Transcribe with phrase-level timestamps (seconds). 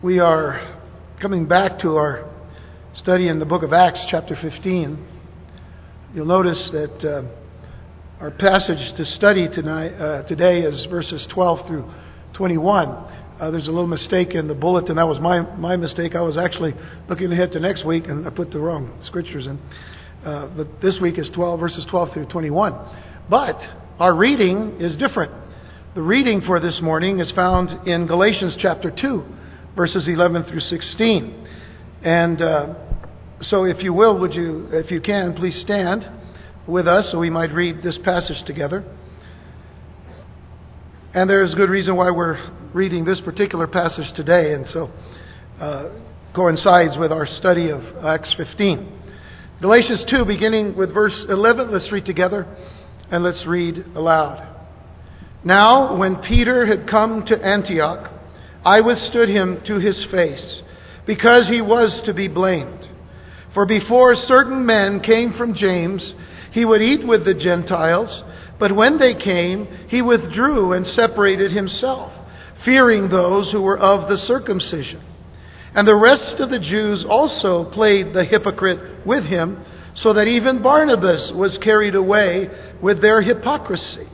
[0.00, 0.80] We are
[1.20, 2.32] coming back to our
[2.94, 5.06] study in the book of Acts, chapter 15.
[6.14, 7.22] You'll notice that uh,
[8.20, 11.90] our passage to study tonight, uh, today is verses 12 through
[12.34, 12.88] 21.
[12.88, 14.94] Uh, there's a little mistake in the bulletin.
[14.94, 16.14] That was my, my mistake.
[16.14, 16.74] I was actually
[17.08, 19.58] looking ahead to next week and I put the wrong scriptures in.
[20.24, 22.72] Uh, but this week is 12, verses 12 through 21.
[23.28, 23.58] But
[23.98, 25.32] our reading is different.
[25.96, 29.24] The reading for this morning is found in Galatians chapter 2,
[29.78, 31.46] verses 11 through 16.
[32.02, 32.74] And uh,
[33.42, 36.04] so, if you will, would you, if you can, please stand
[36.66, 38.84] with us so we might read this passage together.
[41.14, 42.38] And there is good reason why we're
[42.74, 44.90] reading this particular passage today, and so
[45.60, 45.90] uh,
[46.34, 48.94] coincides with our study of Acts 15.
[49.60, 52.46] Galatians 2, beginning with verse 11, let's read together
[53.12, 54.44] and let's read aloud.
[55.44, 58.17] Now, when Peter had come to Antioch,
[58.68, 60.60] I withstood him to his face,
[61.06, 62.86] because he was to be blamed.
[63.54, 66.02] For before certain men came from James,
[66.52, 68.10] he would eat with the Gentiles,
[68.60, 72.12] but when they came, he withdrew and separated himself,
[72.62, 75.02] fearing those who were of the circumcision.
[75.74, 79.64] And the rest of the Jews also played the hypocrite with him,
[80.02, 82.50] so that even Barnabas was carried away
[82.82, 84.08] with their hypocrisy.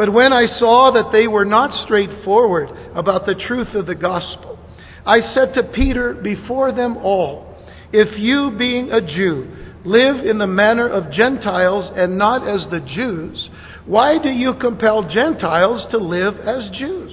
[0.00, 4.58] But when I saw that they were not straightforward about the truth of the gospel,
[5.04, 7.54] I said to Peter before them all,
[7.92, 12.80] If you, being a Jew, live in the manner of Gentiles and not as the
[12.80, 13.50] Jews,
[13.84, 17.12] why do you compel Gentiles to live as Jews?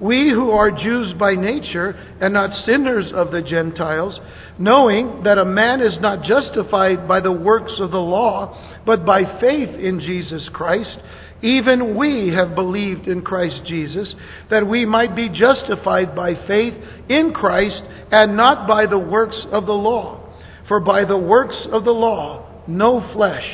[0.00, 4.18] We who are Jews by nature and not sinners of the Gentiles,
[4.58, 9.38] knowing that a man is not justified by the works of the law, but by
[9.38, 10.98] faith in Jesus Christ,
[11.42, 14.14] even we have believed in Christ Jesus,
[14.50, 16.74] that we might be justified by faith
[17.08, 20.22] in Christ and not by the works of the law.
[20.68, 23.44] For by the works of the law no flesh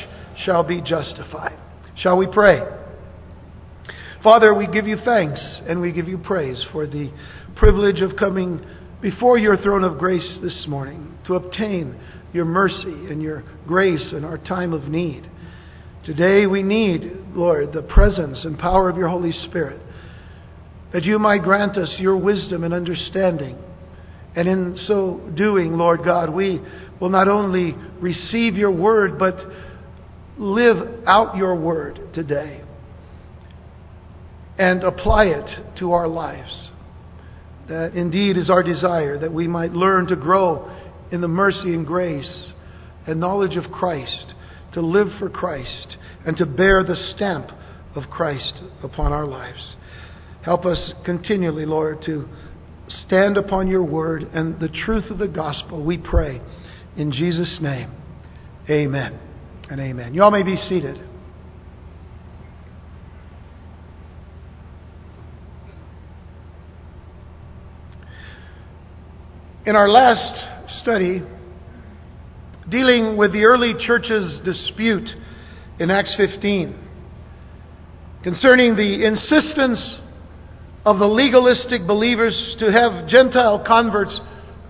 [0.45, 1.59] shall be justified.
[1.97, 2.61] Shall we pray?
[4.23, 7.11] Father, we give you thanks and we give you praise for the
[7.55, 8.65] privilege of coming
[9.01, 11.99] before your throne of grace this morning to obtain
[12.31, 15.29] your mercy and your grace in our time of need.
[16.05, 19.79] Today we need, Lord, the presence and power of your Holy Spirit,
[20.91, 23.57] that you might grant us your wisdom and understanding.
[24.35, 26.59] And in so doing, Lord God, we
[26.99, 29.37] will not only receive your word, but
[30.37, 32.63] live out your word today
[34.57, 36.69] and apply it to our lives.
[37.69, 40.69] That indeed is our desire, that we might learn to grow
[41.11, 42.51] in the mercy and grace
[43.07, 44.33] and knowledge of Christ,
[44.73, 47.49] to live for Christ, and to bear the stamp
[47.95, 49.75] of Christ upon our lives.
[50.43, 52.27] Help us continually, Lord, to
[53.05, 56.41] stand upon your word and the truth of the gospel, we pray.
[56.97, 57.91] In Jesus' name,
[58.69, 59.19] amen
[59.69, 60.13] and amen.
[60.13, 60.97] You all may be seated.
[69.65, 71.23] In our last study,
[72.69, 75.09] dealing with the early church's dispute
[75.79, 76.79] in Acts 15
[78.23, 79.99] concerning the insistence
[80.85, 84.19] of the legalistic believers to have Gentile converts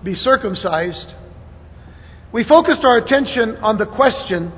[0.02, 1.14] be circumcised,
[2.32, 4.52] we focused our attention on the question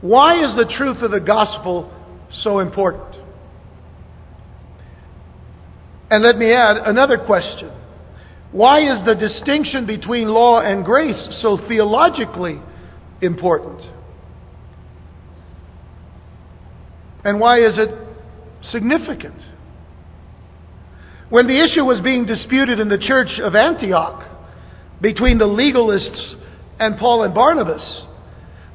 [0.00, 1.92] why is the truth of the gospel
[2.42, 3.16] so important?
[6.10, 7.70] And let me add another question
[8.52, 12.60] why is the distinction between law and grace so theologically
[13.20, 13.80] important?
[17.24, 17.90] And why is it
[18.70, 19.40] significant?
[21.28, 24.24] When the issue was being disputed in the church of Antioch
[25.02, 26.36] between the legalists
[26.80, 27.82] and Paul and Barnabas,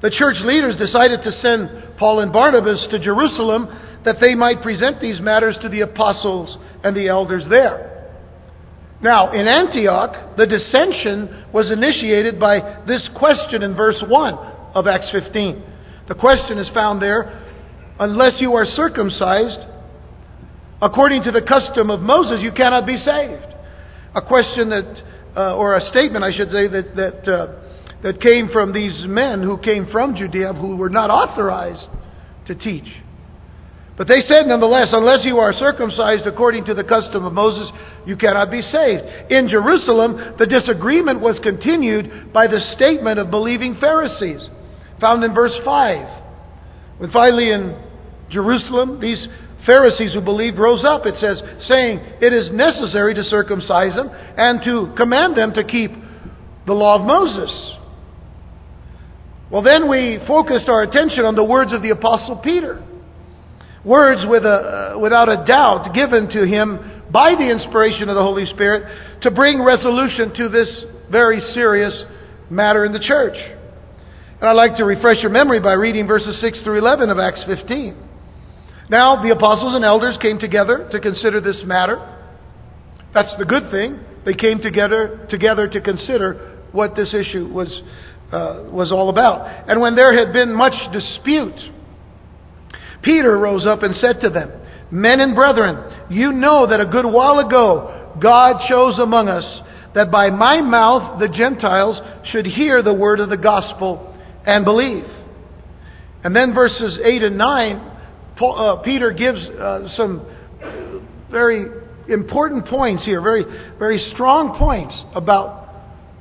[0.04, 5.02] the church leaders decided to send Paul and Barnabas to Jerusalem that they might present
[5.02, 7.93] these matters to the apostles and the elders there.
[9.04, 14.34] Now, in Antioch, the dissension was initiated by this question in verse 1
[14.76, 15.62] of Acts 15.
[16.08, 17.42] The question is found there
[18.00, 19.60] unless you are circumcised
[20.82, 23.54] according to the custom of Moses, you cannot be saved.
[24.16, 25.04] A question that,
[25.36, 27.48] uh, or a statement, I should say, that, that, uh,
[28.04, 31.90] that came from these men who came from Judea who were not authorized
[32.48, 32.88] to teach.
[33.96, 37.70] But they said, nonetheless, unless you are circumcised according to the custom of Moses,
[38.08, 39.04] you cannot be saved.
[39.30, 44.50] In Jerusalem, the disagreement was continued by the statement of believing Pharisees,
[45.00, 46.22] found in verse 5.
[46.98, 47.80] When finally in
[48.32, 49.28] Jerusalem, these
[49.68, 51.40] Pharisees who believed rose up, it says,
[51.72, 55.92] saying, It is necessary to circumcise them and to command them to keep
[56.66, 57.52] the law of Moses.
[59.52, 62.84] Well, then we focused our attention on the words of the Apostle Peter.
[63.86, 68.22] Words with a, uh, without a doubt given to him by the inspiration of the
[68.22, 71.94] Holy Spirit to bring resolution to this very serious
[72.50, 73.36] matter in the church.
[73.36, 77.44] And I'd like to refresh your memory by reading verses 6 through 11 of Acts
[77.46, 77.96] 15.
[78.90, 81.98] Now, the apostles and elders came together to consider this matter.
[83.14, 84.00] That's the good thing.
[84.26, 87.70] They came together, together to consider what this issue was,
[88.32, 89.70] uh, was all about.
[89.70, 91.60] And when there had been much dispute,
[93.04, 94.52] Peter rose up and said to them,
[94.92, 99.44] Men and brethren, you know that a good while ago God chose among us
[99.96, 102.00] that by my mouth the Gentiles
[102.32, 104.16] should hear the word of the gospel
[104.46, 105.06] and believe.
[106.24, 107.92] And then verses 8 and 9,
[108.38, 110.26] Paul, uh, Peter gives uh, some
[111.30, 111.66] very
[112.08, 113.44] important points here, very,
[113.78, 115.63] very strong points about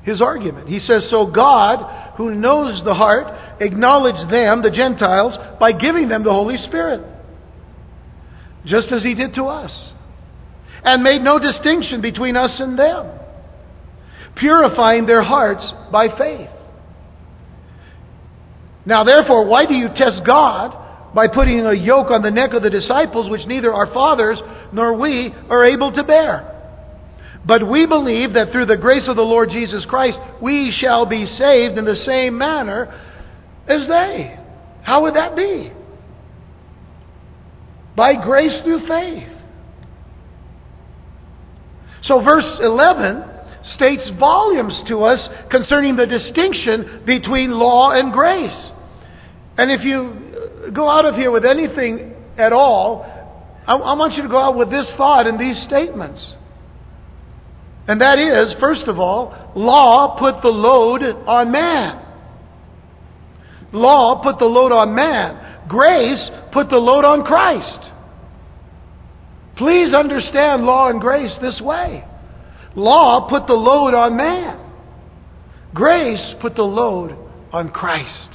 [0.04, 0.68] his argument.
[0.68, 6.24] He says, So God, who knows the heart, acknowledged them, the Gentiles, by giving them
[6.24, 7.04] the Holy Spirit,
[8.66, 9.70] just as he did to us,
[10.84, 13.18] and made no distinction between us and them,
[14.36, 16.50] purifying their hearts by faith.
[18.84, 22.62] Now, therefore, why do you test God by putting a yoke on the neck of
[22.62, 24.38] the disciples which neither our fathers
[24.72, 26.51] nor we are able to bear?
[27.44, 31.26] But we believe that through the grace of the Lord Jesus Christ, we shall be
[31.26, 32.86] saved in the same manner
[33.66, 34.38] as they.
[34.82, 35.72] How would that be?
[37.96, 39.28] By grace through faith.
[42.04, 43.24] So, verse 11
[43.76, 48.70] states volumes to us concerning the distinction between law and grace.
[49.56, 53.04] And if you uh, go out of here with anything at all,
[53.66, 56.36] I, I want you to go out with this thought and these statements.
[57.88, 61.98] And that is, first of all, law put the load on man.
[63.72, 65.66] Law put the load on man.
[65.68, 67.90] Grace put the load on Christ.
[69.56, 72.04] Please understand law and grace this way.
[72.74, 74.58] Law put the load on man.
[75.74, 77.16] Grace put the load
[77.52, 78.28] on Christ.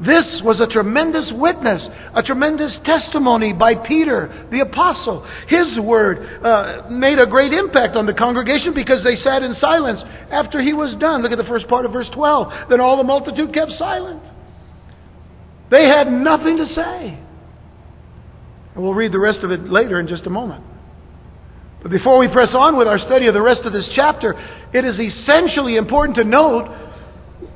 [0.00, 5.28] This was a tremendous witness, a tremendous testimony by Peter, the apostle.
[5.46, 10.00] His word uh, made a great impact on the congregation because they sat in silence
[10.32, 11.20] after he was done.
[11.20, 12.70] Look at the first part of verse 12.
[12.70, 14.22] Then all the multitude kept silent.
[15.70, 17.20] They had nothing to say.
[18.74, 20.64] And we'll read the rest of it later in just a moment.
[21.82, 24.32] But before we press on with our study of the rest of this chapter,
[24.72, 26.89] it is essentially important to note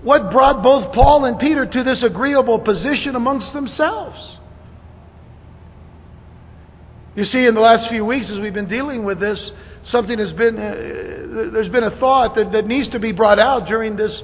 [0.02, 4.16] what brought both Paul and Peter to this agreeable position amongst themselves.
[7.16, 9.52] You see, in the last few weeks, as we've been dealing with this,
[9.86, 13.66] something has been, uh, there's been a thought that, that needs to be brought out
[13.68, 14.22] during this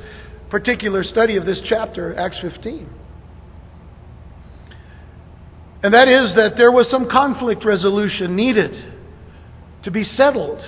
[0.51, 2.89] particular study of this chapter, Acts 15.
[5.83, 8.73] And that is that there was some conflict resolution needed
[9.85, 10.61] to be settled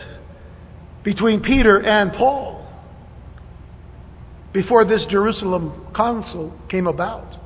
[1.04, 2.61] between Peter and Paul
[4.52, 7.38] before this Jerusalem council came about.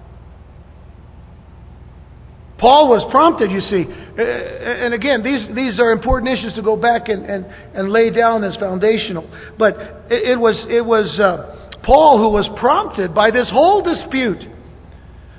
[2.58, 3.84] Paul was prompted, you see.
[3.84, 8.44] And again, these, these are important issues to go back and, and, and lay down
[8.44, 9.28] as foundational.
[9.58, 9.76] But
[10.08, 14.40] it, was, it was uh, Paul who was prompted by this whole dispute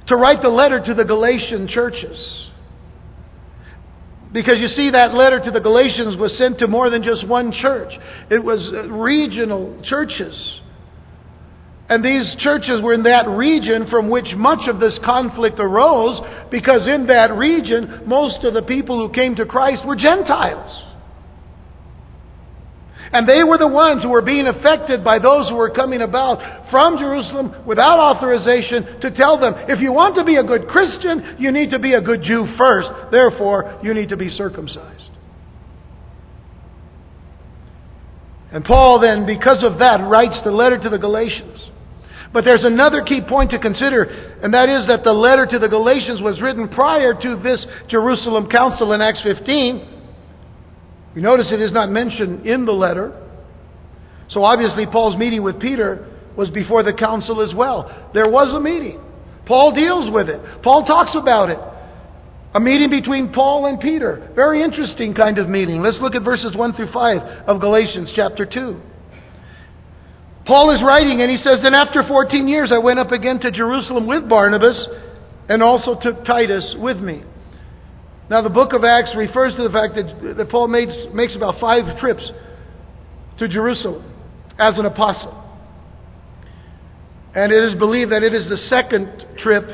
[0.08, 2.48] to write the letter to the Galatian churches.
[4.32, 7.52] Because you see, that letter to the Galatians was sent to more than just one
[7.52, 7.94] church,
[8.30, 10.62] it was uh, regional churches.
[11.90, 16.20] And these churches were in that region from which much of this conflict arose,
[16.52, 20.84] because in that region, most of the people who came to Christ were Gentiles.
[23.14, 26.70] And they were the ones who were being affected by those who were coming about
[26.70, 31.38] from Jerusalem without authorization to tell them, if you want to be a good Christian,
[31.40, 32.90] you need to be a good Jew first.
[33.10, 35.10] Therefore, you need to be circumcised.
[38.52, 41.72] And Paul then, because of that, writes the letter to the Galatians.
[42.34, 44.04] But there's another key point to consider,
[44.44, 48.50] and that is that the letter to the Galatians was written prior to this Jerusalem
[48.50, 49.96] council in Acts 15.
[51.16, 53.24] You notice it is not mentioned in the letter.
[54.30, 58.12] So obviously, Paul's meeting with Peter was before the council as well.
[58.14, 59.02] There was a meeting.
[59.46, 61.60] Paul deals with it, Paul talks about it.
[62.54, 64.32] A meeting between Paul and Peter.
[64.34, 65.82] Very interesting kind of meeting.
[65.82, 68.82] Let's look at verses 1 through 5 of Galatians chapter 2.
[70.48, 73.52] Paul is writing and he says, Then after 14 years I went up again to
[73.52, 74.88] Jerusalem with Barnabas
[75.50, 77.24] and also took Titus with me.
[78.30, 81.60] Now, the book of Acts refers to the fact that, that Paul makes, makes about
[81.62, 82.30] five trips
[83.40, 84.04] to Jerusalem
[84.60, 85.44] as an apostle.
[87.36, 89.66] And it is believed that it is the second trip,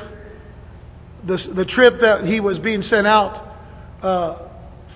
[1.26, 3.58] the, the trip that he was being sent out
[4.04, 4.50] uh,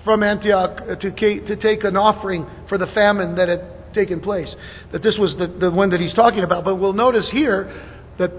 [0.04, 4.48] from Antioch to, to take an offering for the famine that had taken place.
[4.92, 6.64] That this was the, the one that he's talking about.
[6.64, 8.30] But we'll notice here that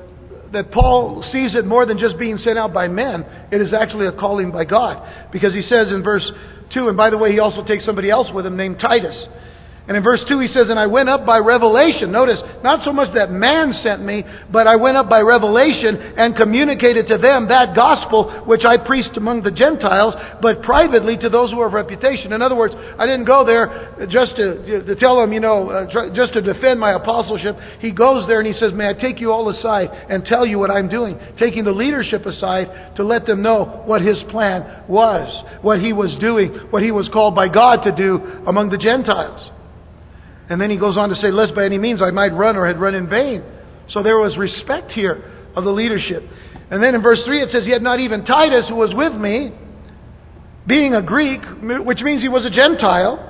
[0.52, 3.24] that Paul sees it more than just being sent out by men.
[3.52, 5.32] It is actually a calling by God.
[5.32, 6.30] Because he says in verse
[6.74, 9.16] 2, and by the way, he also takes somebody else with him named Titus.
[9.90, 12.12] And in verse 2 he says, And I went up by revelation.
[12.12, 16.38] Notice, not so much that man sent me, but I went up by revelation and
[16.38, 21.50] communicated to them that gospel which I preached among the Gentiles, but privately to those
[21.50, 22.34] who have reputation.
[22.34, 26.14] In other words, I didn't go there just to, to tell them, you know, uh,
[26.14, 27.58] just to defend my apostleship.
[27.80, 30.60] He goes there and he says, May I take you all aside and tell you
[30.60, 31.18] what I'm doing?
[31.40, 35.26] Taking the leadership aside to let them know what his plan was,
[35.64, 39.50] what he was doing, what he was called by God to do among the Gentiles.
[40.50, 42.66] And then he goes on to say, Lest by any means I might run or
[42.66, 43.44] had run in vain.
[43.90, 45.24] So there was respect here
[45.56, 46.24] of the leadership.
[46.72, 49.54] And then in verse 3 it says, Yet not even Titus, who was with me,
[50.68, 51.42] being a Greek,
[51.86, 53.26] which means he was a Gentile,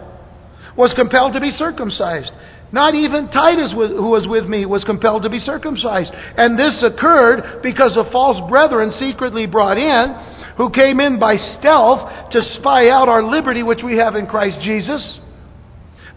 [0.75, 2.31] was compelled to be circumcised.
[2.71, 6.11] Not even Titus, who was with me, was compelled to be circumcised.
[6.13, 12.31] And this occurred because of false brethren secretly brought in, who came in by stealth
[12.31, 15.01] to spy out our liberty which we have in Christ Jesus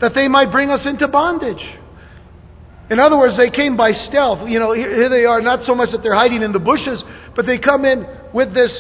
[0.03, 1.63] that they might bring us into bondage.
[2.91, 4.47] In other words, they came by stealth.
[4.49, 7.03] You know, here they are, not so much that they're hiding in the bushes,
[7.37, 8.05] but they come in
[8.35, 8.73] with this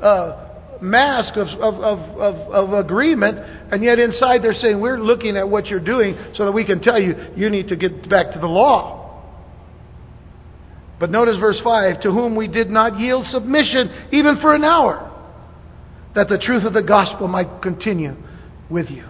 [0.00, 3.38] uh, mask of, of, of, of, agreement,
[3.72, 6.80] and yet inside they're saying, We're looking at what you're doing so that we can
[6.80, 9.20] tell you, you need to get back to the law.
[11.00, 15.12] But notice verse 5 To whom we did not yield submission, even for an hour,
[16.14, 18.14] that the truth of the gospel might continue
[18.70, 19.07] with you.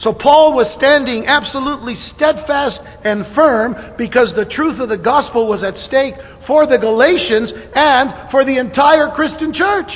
[0.00, 5.62] So Paul was standing absolutely steadfast and firm because the truth of the gospel was
[5.62, 6.14] at stake
[6.46, 9.90] for the Galatians and for the entire Christian church.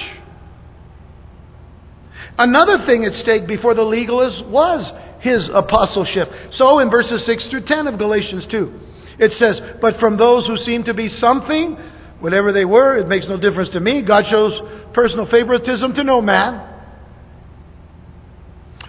[2.38, 4.90] Another thing at stake before the legalists was
[5.21, 6.28] his apostleship.
[6.59, 8.80] So in verses 6 through 10 of Galatians 2,
[9.21, 11.76] it says, But from those who seem to be something,
[12.18, 14.02] whatever they were, it makes no difference to me.
[14.02, 14.59] God shows
[14.94, 16.72] personal favoritism to no man.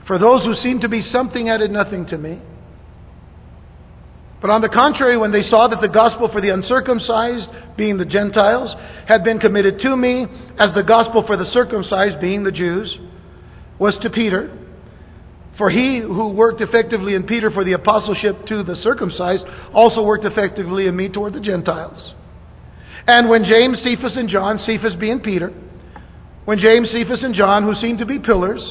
[0.07, 2.41] For those who seemed to be something added nothing to me.
[4.41, 8.05] But on the contrary, when they saw that the gospel for the uncircumcised, being the
[8.05, 8.75] Gentiles,
[9.07, 10.25] had been committed to me,
[10.59, 12.97] as the gospel for the circumcised, being the Jews,
[13.79, 14.51] was to Peter,
[15.57, 20.25] for he who worked effectively in Peter for the apostleship to the circumcised also worked
[20.25, 22.13] effectively in me toward the Gentiles.
[23.07, 25.49] And when James, Cephas, and John, Cephas being Peter,
[26.45, 28.61] when James, Cephas, and John, who seemed to be pillars,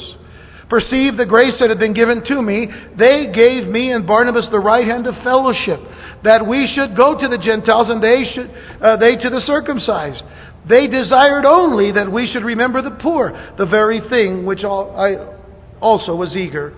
[0.69, 2.67] perceived the grace that had been given to me,
[2.97, 5.79] they gave me and Barnabas the right hand of fellowship,
[6.23, 8.49] that we should go to the Gentiles and they should
[8.81, 10.23] uh, they to the circumcised.
[10.67, 15.37] They desired only that we should remember the poor, the very thing which I
[15.81, 16.73] also was eager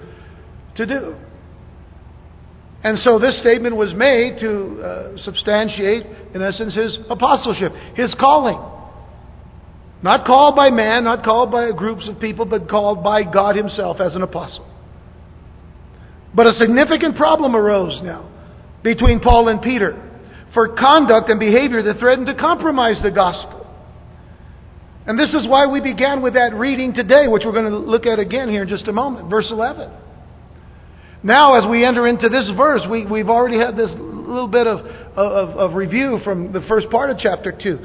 [0.75, 1.15] to do.
[2.84, 8.75] And so this statement was made to uh, substantiate, in essence, his apostleship, his calling.
[10.06, 14.00] Not called by man, not called by groups of people, but called by God Himself
[14.00, 14.64] as an apostle.
[16.32, 18.30] But a significant problem arose now
[18.84, 20.00] between Paul and Peter
[20.54, 23.66] for conduct and behavior that threatened to compromise the gospel.
[25.08, 28.06] And this is why we began with that reading today, which we're going to look
[28.06, 29.90] at again here in just a moment, verse 11.
[31.24, 34.86] Now, as we enter into this verse, we, we've already had this little bit of,
[35.18, 37.80] of, of review from the first part of chapter 2.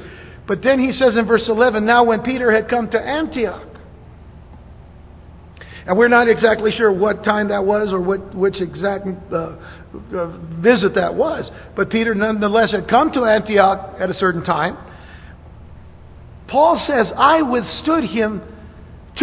[0.51, 3.69] But then he says in verse 11, Now when Peter had come to Antioch,
[5.87, 10.37] and we're not exactly sure what time that was or what, which exact uh, uh,
[10.59, 11.49] visit that was.
[11.73, 14.75] But Peter nonetheless had come to Antioch at a certain time.
[16.49, 18.41] Paul says, I withstood him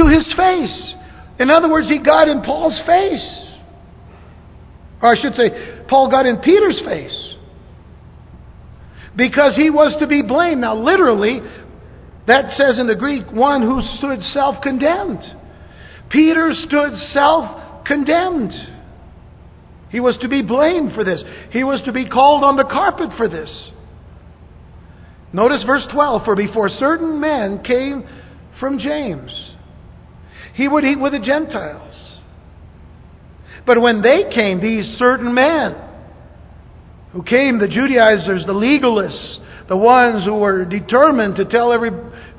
[0.00, 0.94] to his face.
[1.38, 3.48] In other words, he got in Paul's face.
[5.02, 7.28] Or I should say, Paul got in Peter's face
[9.18, 10.60] because he was to be blamed.
[10.60, 11.40] Now, literally,
[12.28, 15.22] that says in the Greek, one who stood self condemned.
[16.08, 18.52] Peter stood self condemned.
[19.90, 21.22] He was to be blamed for this.
[21.50, 23.50] He was to be called on the carpet for this.
[25.32, 28.06] Notice verse 12 For before certain men came
[28.60, 29.32] from James,
[30.54, 32.20] he would eat with the Gentiles.
[33.66, 35.87] But when they came, these certain men,
[37.18, 41.90] who came, the Judaizers, the legalists, the ones who were determined to tell every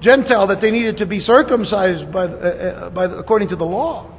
[0.02, 4.10] Gentile that they needed to be circumcised by, uh, uh by, according to the law.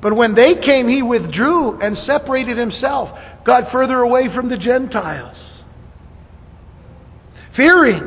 [0.00, 5.36] But when they came, he withdrew and separated himself, got further away from the Gentiles,
[7.56, 8.04] fearing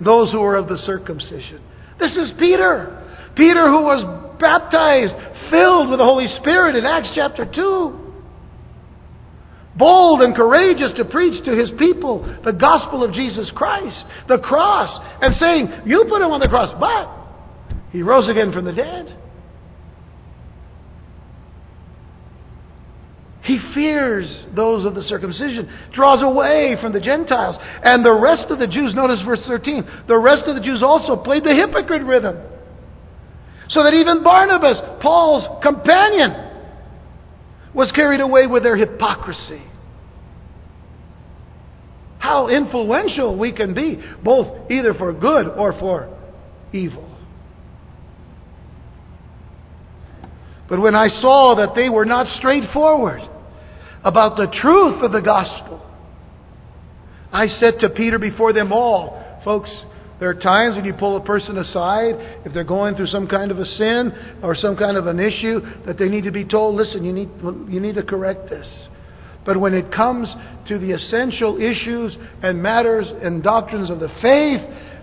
[0.00, 1.60] those who were of the circumcision.
[1.98, 3.02] This is Peter.
[3.36, 5.14] Peter, who was baptized,
[5.50, 8.01] filled with the Holy Spirit in Acts chapter 2.
[9.76, 14.90] Bold and courageous to preach to his people the gospel of Jesus Christ, the cross,
[15.20, 17.22] and saying, You put him on the cross, but
[17.90, 19.18] he rose again from the dead.
[23.42, 27.56] He fears those of the circumcision, draws away from the Gentiles.
[27.82, 31.16] And the rest of the Jews, notice verse 13, the rest of the Jews also
[31.16, 32.38] played the hypocrite rhythm.
[33.68, 36.51] So that even Barnabas, Paul's companion,
[37.74, 39.62] was carried away with their hypocrisy.
[42.18, 46.16] How influential we can be, both either for good or for
[46.72, 47.08] evil.
[50.68, 53.22] But when I saw that they were not straightforward,
[54.04, 55.80] about the truth of the gospel.
[57.32, 59.70] I said to Peter before them all, folks,
[60.22, 62.14] there are times when you pull a person aside,
[62.44, 65.60] if they're going through some kind of a sin or some kind of an issue,
[65.84, 67.28] that they need to be told, listen, you need,
[67.68, 68.68] you need to correct this.
[69.44, 70.32] But when it comes
[70.68, 74.60] to the essential issues and matters and doctrines of the faith,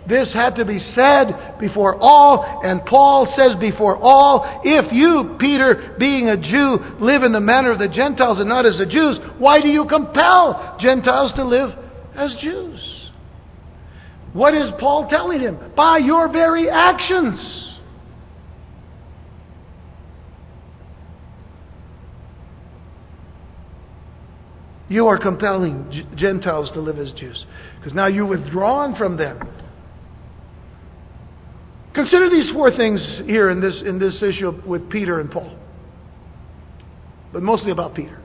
[0.07, 5.97] this had to be said before all, and Paul says before all, if you, Peter,
[5.99, 9.17] being a Jew, live in the manner of the Gentiles and not as the Jews,
[9.37, 11.71] why do you compel Gentiles to live
[12.15, 12.98] as Jews?
[14.33, 15.57] What is Paul telling him?
[15.75, 17.69] By your very actions.
[24.87, 27.45] You are compelling Gentiles to live as Jews.
[27.77, 29.39] Because now you're withdrawn from them.
[31.93, 35.57] Consider these four things here in this, in this issue with Peter and Paul,
[37.33, 38.21] but mostly about Peter.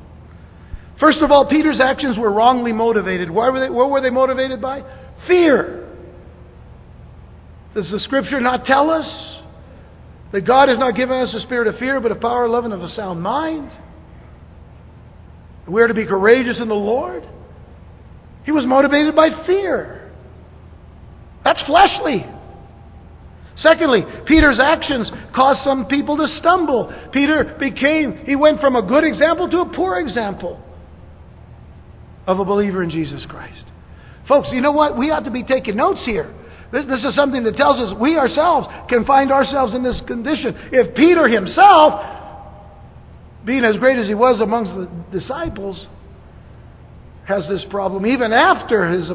[1.00, 3.30] First of all, Peter's actions were wrongly motivated.
[3.30, 4.82] Why were they, what were they motivated by?
[5.26, 5.83] Fear.
[7.74, 9.06] Does the scripture not tell us
[10.32, 12.72] that God has not given us a spirit of fear, but a power, love, and
[12.72, 13.70] of a sound mind?
[15.68, 17.24] We are to be courageous in the Lord.
[18.44, 20.12] He was motivated by fear.
[21.42, 22.26] That's fleshly.
[23.56, 26.92] Secondly, Peter's actions caused some people to stumble.
[27.12, 30.60] Peter became, he went from a good example to a poor example
[32.26, 33.64] of a believer in Jesus Christ.
[34.28, 34.98] Folks, you know what?
[34.98, 36.34] We ought to be taking notes here.
[36.74, 40.56] This, this is something that tells us we ourselves can find ourselves in this condition.
[40.72, 42.02] If Peter himself,
[43.46, 45.86] being as great as he was amongst the disciples,
[47.28, 49.08] has this problem even after his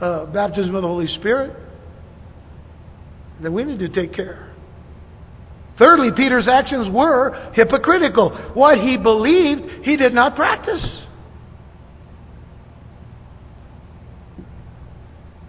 [0.00, 1.56] uh, baptism of the Holy Spirit,
[3.42, 4.54] then we need to take care.
[5.76, 8.30] Thirdly, Peter's actions were hypocritical.
[8.54, 11.03] What he believed, he did not practice.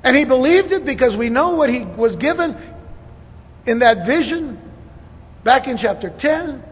[0.05, 2.55] And he believed it because we know what he was given
[3.65, 4.61] in that vision
[5.43, 6.63] back in chapter 10,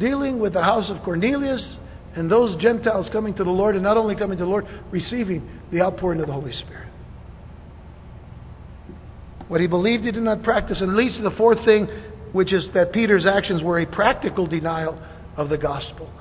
[0.00, 1.76] dealing with the house of Cornelius
[2.16, 5.48] and those Gentiles coming to the Lord, and not only coming to the Lord, receiving
[5.70, 6.88] the outpouring of the Holy Spirit.
[9.46, 10.80] What he believed, he did not practice.
[10.80, 11.86] And leads to the fourth thing,
[12.32, 15.00] which is that Peter's actions were a practical denial
[15.36, 16.12] of the gospel.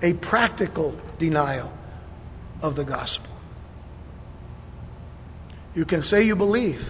[0.00, 1.76] A practical denial
[2.62, 3.33] of the gospel.
[5.74, 6.80] You can say you believe,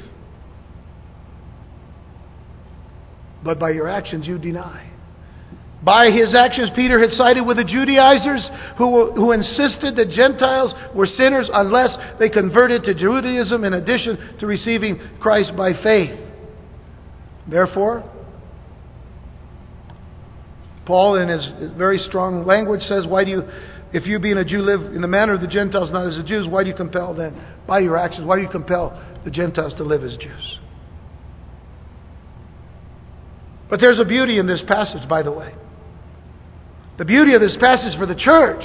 [3.43, 4.91] but by your actions you deny.
[5.85, 11.07] By his actions, Peter had sided with the Judaizers who, who insisted that Gentiles were
[11.07, 16.19] sinners unless they converted to Judaism in addition to receiving Christ by faith.
[17.47, 18.11] Therefore,
[20.87, 23.43] Paul, in his very strong language, says, Why do you,
[23.95, 26.25] if you being a Jew live in the manner of the Gentiles, not as the
[26.25, 29.73] Jews, why do you compel then, by your actions, why do you compel the Gentiles
[29.77, 30.59] to live as Jews?
[33.71, 35.55] But there's a beauty in this passage, by the way.
[36.99, 38.65] The beauty of this passage for the church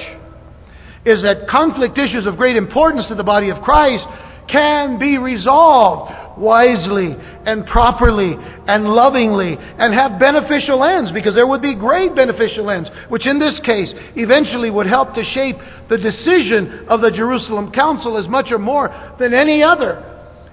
[1.06, 4.06] is that conflict issues of great importance to the body of Christ
[4.52, 11.62] can be resolved wisely and properly and lovingly and have beneficial ends because there would
[11.62, 15.58] be great beneficial ends, which in this case eventually would help to shape
[15.89, 20.06] the decision of the Jerusalem Council as much or more than any other.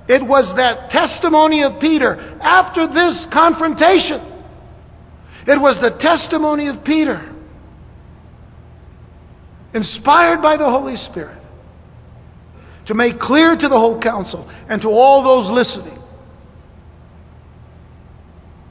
[0.09, 4.35] It was that testimony of Peter after this confrontation.
[5.47, 7.33] It was the testimony of Peter
[9.75, 11.39] inspired by the Holy Spirit,
[12.87, 15.97] to make clear to the whole council and to all those listening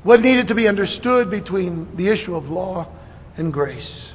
[0.05, 2.87] what needed to be understood between the issue of law
[3.37, 4.11] and grace.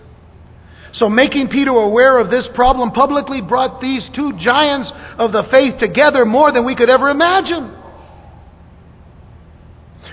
[0.95, 5.81] So, making Peter aware of this problem publicly brought these two giants of the faith
[5.81, 7.77] together more than we could ever imagine.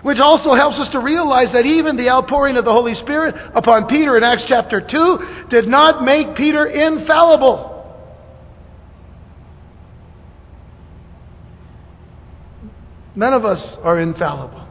[0.01, 3.87] Which also helps us to realize that even the outpouring of the Holy Spirit upon
[3.87, 7.76] Peter in Acts chapter 2 did not make Peter infallible.
[13.17, 14.67] None of us are infallible.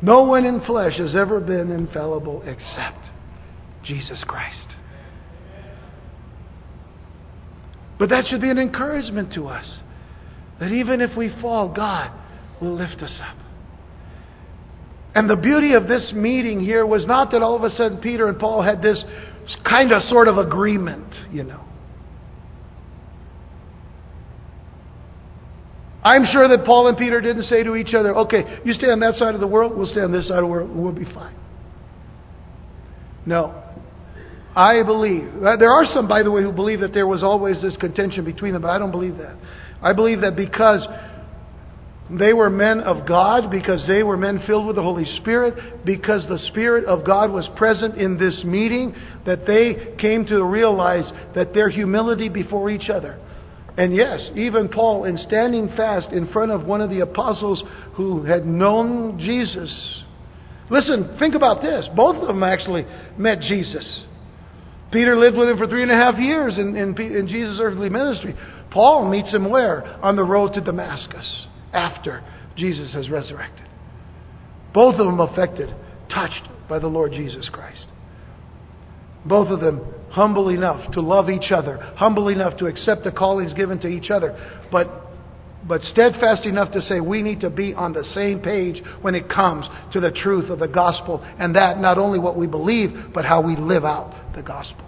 [0.00, 3.04] No one in flesh has ever been infallible except
[3.82, 4.68] Jesus Christ.
[7.98, 9.66] But that should be an encouragement to us
[10.60, 12.12] that even if we fall, God
[12.60, 13.36] will lift us up.
[15.16, 18.28] And the beauty of this meeting here was not that all of a sudden Peter
[18.28, 19.04] and Paul had this
[19.68, 21.64] kind of sort of agreement, you know.
[26.02, 29.00] I'm sure that Paul and Peter didn't say to each other, okay, you stay on
[29.00, 31.04] that side of the world, we'll stay on this side of the world, we'll be
[31.04, 31.34] fine.
[33.26, 33.64] No.
[34.54, 35.28] I believe.
[35.44, 38.24] Uh, there are some, by the way, who believe that there was always this contention
[38.24, 39.36] between them, but I don't believe that.
[39.82, 40.86] I believe that because
[42.10, 46.26] they were men of God, because they were men filled with the Holy Spirit, because
[46.28, 48.94] the Spirit of God was present in this meeting,
[49.26, 53.20] that they came to realize that their humility before each other
[53.78, 57.62] and yes, even Paul, in standing fast in front of one of the apostles
[57.94, 59.72] who had known Jesus.
[60.68, 61.88] Listen, think about this.
[61.94, 62.84] Both of them actually
[63.16, 64.02] met Jesus.
[64.90, 67.88] Peter lived with him for three and a half years in, in, in Jesus' earthly
[67.88, 68.34] ministry.
[68.72, 69.84] Paul meets him where?
[70.02, 72.24] On the road to Damascus after
[72.56, 73.68] Jesus has resurrected.
[74.74, 75.72] Both of them affected,
[76.12, 77.86] touched by the Lord Jesus Christ.
[79.24, 83.52] Both of them humble enough to love each other, humble enough to accept the callings
[83.54, 84.36] given to each other,
[84.70, 84.88] but,
[85.66, 89.28] but steadfast enough to say we need to be on the same page when it
[89.28, 93.24] comes to the truth of the gospel, and that not only what we believe, but
[93.24, 94.84] how we live out the gospel.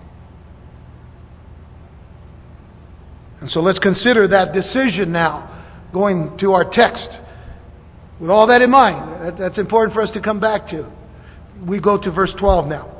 [3.41, 7.09] And so let's consider that decision now, going to our text.
[8.21, 10.91] With all that in mind, that's important for us to come back to.
[11.67, 13.00] We go to verse 12 now.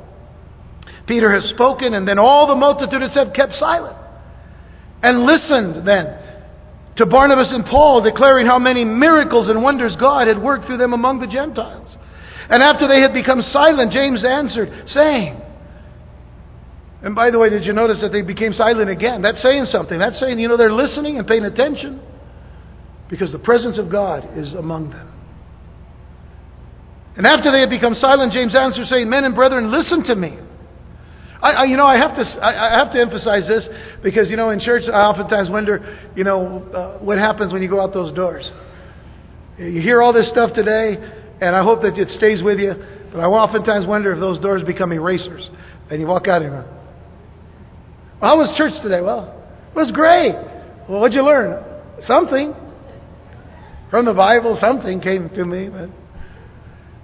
[1.11, 3.97] Peter has spoken, and then all the multitude said, kept silent.
[5.03, 6.15] And listened then
[6.95, 10.93] to Barnabas and Paul, declaring how many miracles and wonders God had worked through them
[10.93, 11.89] among the Gentiles.
[12.47, 15.41] And after they had become silent, James answered, saying,
[17.01, 19.21] and by the way, did you notice that they became silent again?
[19.21, 19.99] That's saying something.
[19.99, 21.99] That's saying, you know, they're listening and paying attention
[23.09, 25.11] because the presence of God is among them.
[27.17, 30.37] And after they had become silent, James answered, saying, Men and brethren, listen to me.
[31.41, 33.67] I, I, you know, I have to, I, I, have to emphasize this
[34.03, 37.69] because, you know, in church, I oftentimes wonder, you know, uh, what happens when you
[37.69, 38.49] go out those doors.
[39.57, 40.97] You hear all this stuff today,
[41.41, 42.73] and I hope that it stays with you.
[43.11, 45.49] But I oftentimes wonder if those doors become erasers,
[45.89, 46.63] and you walk out and go,
[48.21, 50.33] "How was church today?" Well, it was great.
[50.87, 51.61] Well, what'd you learn?
[52.07, 52.55] Something
[53.89, 54.57] from the Bible.
[54.61, 55.89] Something came to me, but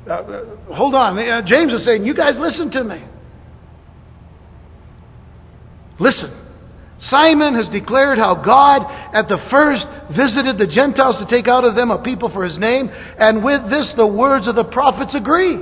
[0.10, 1.20] uh, uh hold on.
[1.20, 3.04] Uh, James is saying, "You guys listen to me."
[6.00, 6.46] Listen.
[7.12, 8.82] Simon has declared how God
[9.14, 9.86] at the first
[10.18, 13.70] visited the Gentiles to take out of them a people for his name, and with
[13.70, 15.62] this the words of the prophets agree.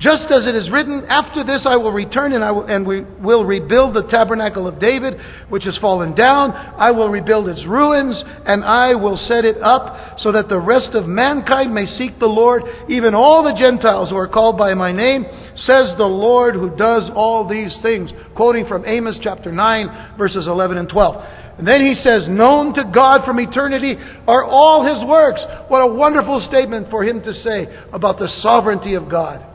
[0.00, 3.02] Just as it is written, after this I will return and, I will, and we
[3.02, 5.14] will rebuild the tabernacle of David,
[5.50, 6.50] which has fallen down.
[6.50, 10.96] I will rebuild its ruins, and I will set it up, so that the rest
[10.96, 14.90] of mankind may seek the Lord, even all the Gentiles who are called by my
[14.90, 18.10] name, says the Lord who does all these things.
[18.34, 21.24] Quoting from Amos chapter 9, verses 11 and 12.
[21.58, 23.94] And then he says, Known to God from eternity
[24.26, 25.40] are all his works.
[25.68, 29.52] What a wonderful statement for him to say about the sovereignty of God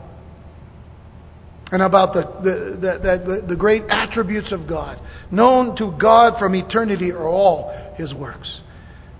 [1.72, 5.00] and about the, the, the, the, great attributes of God.
[5.30, 8.48] Known to God from eternity are all his works.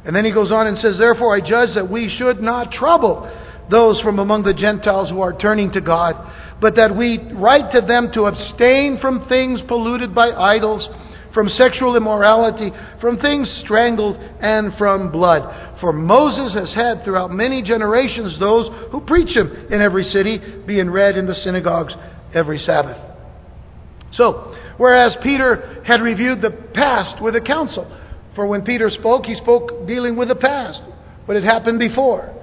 [0.04, 3.30] And then he goes on and says, Therefore I judge that we should not trouble
[3.70, 6.16] those from among the Gentiles who are turning to God,
[6.60, 10.84] but that we write to them to abstain from things polluted by idols,
[11.32, 15.78] from sexual immorality, from things strangled, and from blood.
[15.80, 20.90] For Moses has had throughout many generations those who preach him in every city, being
[20.90, 21.94] read in the synagogues
[22.34, 22.96] every Sabbath.
[24.12, 27.86] So, whereas Peter had reviewed the past with the council,
[28.34, 30.80] for when Peter spoke, he spoke dealing with the past,
[31.26, 32.34] what had happened before.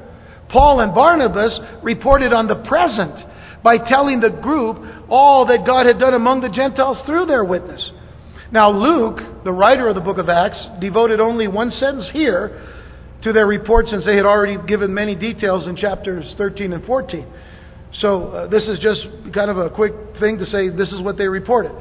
[0.50, 3.16] Paul and Barnabas reported on the present
[3.64, 4.78] by telling the group
[5.10, 7.92] all that God had done among the Gentiles through their witness.
[8.52, 12.64] Now, Luke, the writer of the book of Acts, devoted only one sentence here
[13.24, 17.28] to their report since they had already given many details in chapters 13 and 14.
[18.02, 19.02] So, uh, this is just
[19.34, 21.72] kind of a quick thing to say this is what they reported.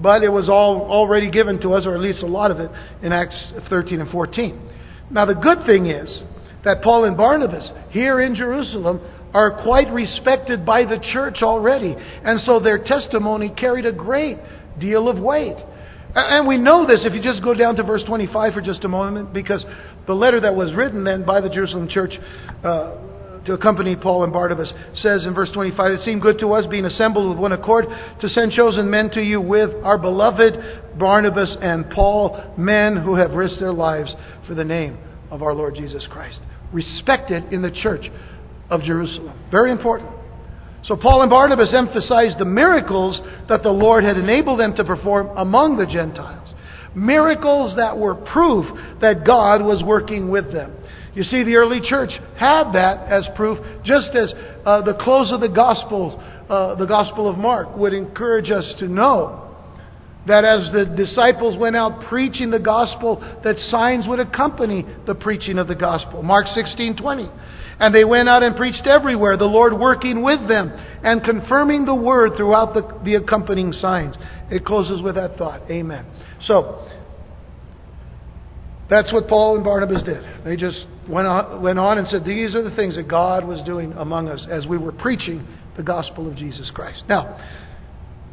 [0.00, 2.70] But it was all already given to us, or at least a lot of it,
[3.02, 4.70] in Acts 13 and 14.
[5.10, 6.22] Now, the good thing is
[6.64, 9.00] that Paul and Barnabas here in Jerusalem
[9.34, 11.94] are quite respected by the church already.
[11.98, 14.38] And so their testimony carried a great
[14.78, 15.56] deal of weight.
[16.14, 18.88] And we know this if you just go down to verse 25 for just a
[18.88, 19.64] moment, because
[20.06, 22.12] the letter that was written then by the Jerusalem church
[22.62, 22.96] uh,
[23.46, 26.84] to accompany Paul and Barnabas says in verse 25, It seemed good to us, being
[26.84, 27.86] assembled with one accord,
[28.20, 33.32] to send chosen men to you with our beloved Barnabas and Paul, men who have
[33.32, 34.14] risked their lives
[34.46, 34.98] for the name
[35.30, 36.40] of our Lord Jesus Christ.
[36.72, 38.10] Respected in the church
[38.70, 39.38] of Jerusalem.
[39.50, 40.10] Very important.
[40.84, 45.36] So Paul and Barnabas emphasized the miracles that the Lord had enabled them to perform
[45.36, 46.52] among the Gentiles.
[46.94, 48.66] Miracles that were proof
[49.00, 50.76] that God was working with them.
[51.14, 54.32] You see, the early church had that as proof, just as
[54.64, 58.88] uh, the close of the Gospel, uh, the Gospel of Mark, would encourage us to
[58.88, 59.44] know
[60.26, 65.58] that as the disciples went out preaching the gospel, that signs would accompany the preaching
[65.58, 66.22] of the gospel.
[66.22, 67.30] Mark 16:20.
[67.78, 70.72] And they went out and preached everywhere, the Lord working with them
[71.02, 74.14] and confirming the word throughout the, the accompanying signs.
[74.48, 75.62] It closes with that thought.
[75.68, 76.06] Amen.
[76.42, 76.88] So,
[78.90, 80.22] that's what Paul and Barnabas did.
[80.44, 83.64] They just went on, went on and said, These are the things that God was
[83.64, 87.02] doing among us as we were preaching the gospel of Jesus Christ.
[87.08, 87.40] Now,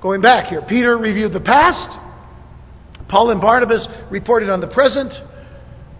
[0.02, 1.98] going back here, Peter reviewed the past,
[3.08, 5.12] Paul and Barnabas reported on the present,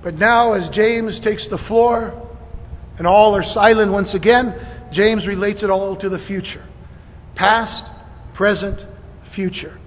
[0.04, 2.30] but now as James takes the floor
[2.98, 6.66] and all are silent once again, James relates it all to the future
[7.36, 7.90] past,
[8.36, 8.80] present,
[9.34, 9.80] future.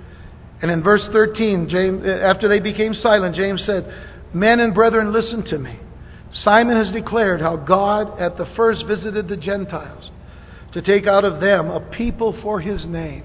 [0.63, 3.85] And in verse 13, James, after they became silent, James said,
[4.35, 5.79] Men and brethren, listen to me.
[6.43, 10.11] Simon has declared how God at the first visited the Gentiles
[10.73, 13.25] to take out of them a people for his name.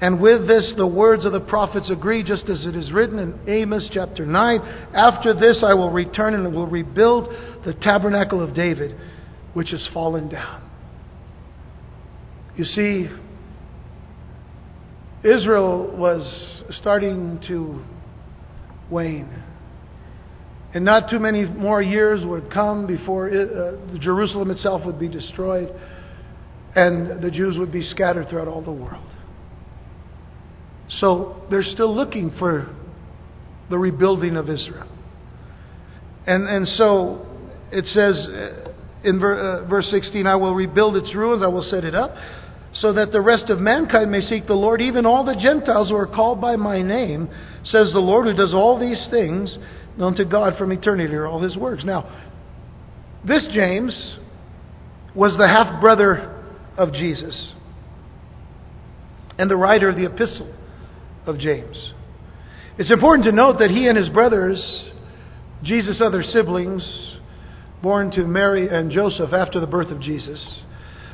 [0.00, 3.38] And with this, the words of the prophets agree, just as it is written in
[3.48, 4.60] Amos chapter 9
[4.94, 7.28] After this, I will return and will rebuild
[7.66, 8.96] the tabernacle of David,
[9.52, 10.62] which has fallen down.
[12.56, 13.08] You see,
[15.22, 17.84] Israel was starting to
[18.90, 19.44] wane.
[20.72, 25.68] And not too many more years would come before uh, Jerusalem itself would be destroyed
[26.76, 29.06] and the Jews would be scattered throughout all the world.
[31.00, 32.72] So they're still looking for
[33.68, 34.88] the rebuilding of Israel.
[36.26, 37.26] And, and so
[37.72, 38.70] it says uh,
[39.02, 42.14] in ver, uh, verse 16, I will rebuild its ruins, I will set it up,
[42.74, 45.96] so that the rest of mankind may seek the Lord, even all the Gentiles who
[45.96, 47.28] are called by my name
[47.64, 49.56] says the Lord who does all these things,
[49.96, 51.84] known to God from eternity are all his works.
[51.84, 52.28] Now,
[53.26, 54.18] this James
[55.14, 56.42] was the half brother
[56.76, 57.52] of Jesus
[59.38, 60.54] and the writer of the epistle
[61.26, 61.92] of James.
[62.78, 64.60] It's important to note that he and his brothers,
[65.62, 66.82] Jesus' other siblings,
[67.82, 70.40] born to Mary and Joseph after the birth of Jesus,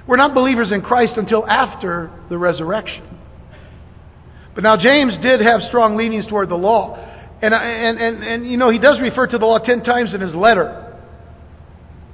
[0.07, 3.16] were not believers in Christ until after the resurrection.
[4.57, 6.97] But now James did have strong leanings toward the law.
[7.43, 10.23] And, and, and, and, you know, he does refer to the law ten times in
[10.23, 10.97] his letter.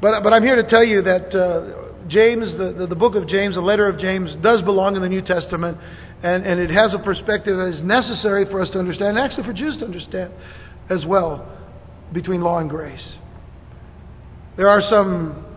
[0.01, 3.29] But, but I'm here to tell you that uh, James, the, the, the, book of
[3.29, 5.79] James, the letter of James, does belong in the New Testament.
[6.25, 9.45] And, and it has a perspective that is necessary for us to understand, and actually
[9.45, 10.33] for Jews to understand
[10.91, 11.49] as well,
[12.13, 13.07] between law and grace.
[14.57, 15.52] There are some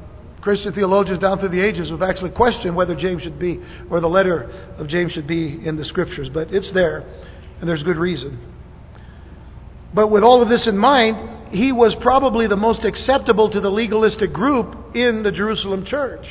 [0.45, 4.08] Christian theologians down through the ages have actually questioned whether James should be, or the
[4.08, 4.43] letter
[4.77, 6.29] of James should be in the Scriptures.
[6.31, 6.99] But it's there,
[7.60, 8.39] and there's good reason.
[9.91, 13.69] But with all of this in mind, he was probably the most acceptable to the
[13.69, 16.27] legalistic group in the Jerusalem church.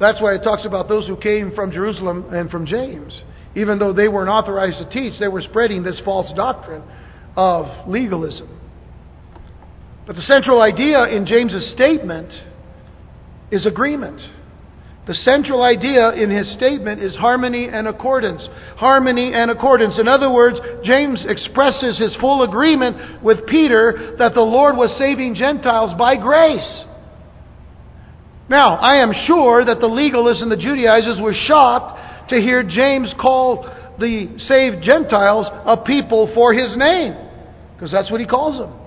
[0.00, 3.22] That's why it talks about those who came from Jerusalem and from James.
[3.54, 6.82] Even though they weren't authorized to teach, they were spreading this false doctrine
[7.36, 8.58] of legalism.
[10.06, 12.32] But the central idea in James's statement
[13.50, 14.20] is agreement.
[15.06, 18.42] The central idea in his statement is harmony and accordance.
[18.76, 19.98] Harmony and accordance.
[19.98, 25.34] In other words, James expresses his full agreement with Peter that the Lord was saving
[25.34, 26.84] Gentiles by grace.
[28.48, 33.12] Now, I am sure that the legalists and the Judaizers were shocked to hear James
[33.20, 33.64] call
[33.98, 37.14] the saved Gentiles a people for his name,
[37.74, 38.81] because that's what he calls them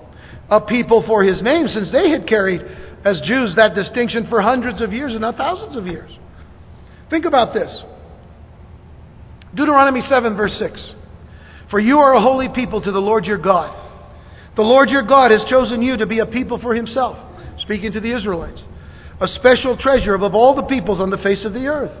[0.50, 2.60] a people for his name, since they had carried,
[3.04, 6.10] as Jews, that distinction for hundreds of years and not thousands of years.
[7.10, 7.82] Think about this
[9.54, 10.92] Deuteronomy 7, verse 6.
[11.70, 13.84] For you are a holy people to the Lord your God.
[14.54, 17.18] The Lord your God has chosen you to be a people for himself,
[17.60, 18.60] speaking to the Israelites,
[19.20, 21.92] a special treasure above all the peoples on the face of the earth.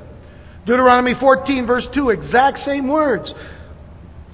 [0.66, 3.32] Deuteronomy 14, verse 2, exact same words.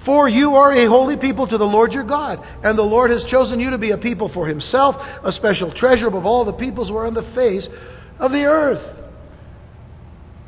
[0.04, 3.22] For you are a holy people to the Lord your God, and the Lord has
[3.30, 6.88] chosen you to be a people for himself, a special treasure above all the peoples
[6.88, 7.66] who are on the face
[8.18, 8.98] of the earth.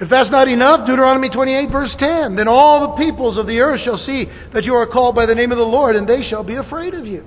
[0.01, 3.81] If that's not enough, Deuteronomy 28, verse 10 Then all the peoples of the earth
[3.85, 6.43] shall see that you are called by the name of the Lord, and they shall
[6.43, 7.25] be afraid of you.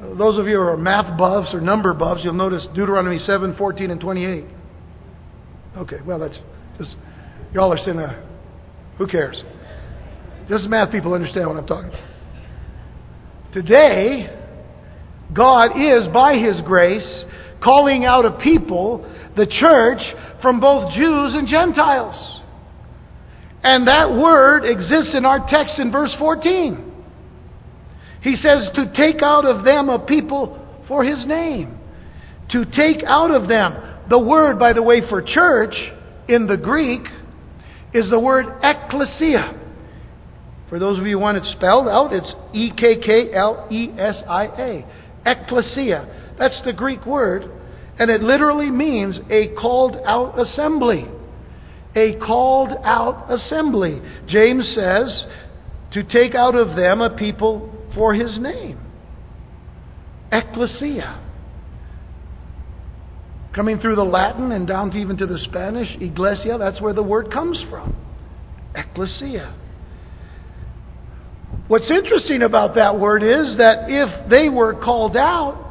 [0.00, 3.90] Those of you who are math buffs or number buffs, you'll notice Deuteronomy 7, 14,
[3.90, 4.44] and 28.
[5.78, 6.38] Okay, well, that's
[6.78, 6.96] just,
[7.52, 8.26] y'all are uh,
[8.98, 9.42] who cares?
[10.50, 13.54] Just math people understand what I'm talking about.
[13.54, 14.36] Today,
[15.32, 17.06] God is, by His grace,
[17.62, 20.00] calling out a people, the church,
[20.42, 22.40] from both Jews and Gentiles.
[23.62, 26.94] And that word exists in our text in verse 14.
[28.22, 31.78] He says to take out of them a people for his name.
[32.50, 34.08] To take out of them.
[34.08, 35.76] The word, by the way, for church
[36.26, 37.02] in the Greek
[37.94, 39.59] is the word ecclesia.
[40.70, 43.90] For those of you who want it spelled out, it's E K K L E
[43.98, 44.86] S I A.
[45.26, 46.34] Ecclesia.
[46.38, 47.50] That's the Greek word.
[47.98, 51.06] And it literally means a called out assembly.
[51.96, 54.00] A called out assembly.
[54.28, 55.26] James says
[55.92, 58.78] to take out of them a people for his name.
[60.30, 61.20] Ecclesia.
[63.52, 67.02] Coming through the Latin and down to even to the Spanish, iglesia, that's where the
[67.02, 67.96] word comes from.
[68.76, 69.59] Ecclesia.
[71.70, 75.70] What's interesting about that word is that if they were called out,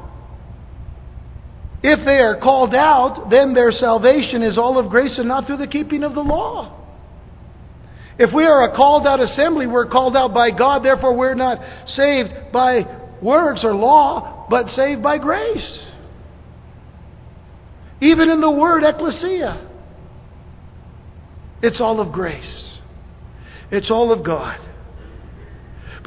[1.84, 5.58] if they are called out, then their salvation is all of grace and not through
[5.58, 6.74] the keeping of the law.
[8.18, 11.60] If we are a called out assembly, we're called out by God, therefore we're not
[11.98, 12.84] saved by
[13.22, 15.80] works or law, but saved by grace.
[18.00, 19.68] Even in the word ecclesia,
[21.62, 22.78] it's all of grace.
[23.70, 24.69] It's all of God.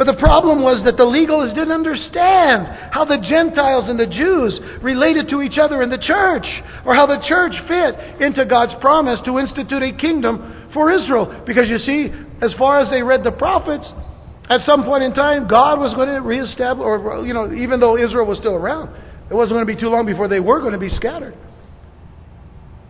[0.02, 4.58] But the problem was that the legalists didn't understand how the Gentiles and the Jews
[4.82, 6.42] related to each other in the church,
[6.82, 11.44] or how the church fit into God's promise to institute a kingdom for Israel.
[11.46, 12.10] Because you see,
[12.42, 13.86] as far as they read the prophets,
[14.50, 17.94] at some point in time, God was going to reestablish, or, you know, even though
[17.94, 18.90] Israel was still around,
[19.30, 21.38] it wasn't going to be too long before they were going to be scattered.